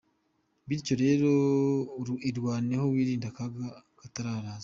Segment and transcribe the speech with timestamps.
[0.67, 1.31] Bityo rero
[2.29, 3.65] irwaneho wirinde akaga
[3.99, 4.53] kataraza.